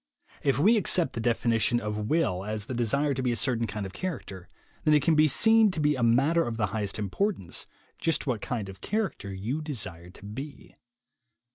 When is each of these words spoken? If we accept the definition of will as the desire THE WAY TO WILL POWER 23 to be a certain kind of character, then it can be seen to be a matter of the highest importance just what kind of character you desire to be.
If 0.41 0.57
we 0.57 0.77
accept 0.77 1.13
the 1.13 1.19
definition 1.19 1.79
of 1.79 2.09
will 2.09 2.43
as 2.43 2.65
the 2.65 2.73
desire 2.73 3.01
THE 3.01 3.07
WAY 3.07 3.07
TO 3.07 3.07
WILL 3.07 3.07
POWER 3.07 3.13
23 3.13 3.13
to 3.13 3.21
be 3.21 3.31
a 3.31 3.35
certain 3.35 3.67
kind 3.67 3.85
of 3.85 3.93
character, 3.93 4.49
then 4.83 4.93
it 4.95 5.03
can 5.03 5.13
be 5.13 5.27
seen 5.27 5.69
to 5.69 5.79
be 5.79 5.93
a 5.93 6.01
matter 6.01 6.43
of 6.43 6.57
the 6.57 6.65
highest 6.73 6.97
importance 6.97 7.67
just 7.99 8.25
what 8.25 8.41
kind 8.41 8.67
of 8.67 8.81
character 8.81 9.31
you 9.31 9.61
desire 9.61 10.09
to 10.09 10.25
be. 10.25 10.75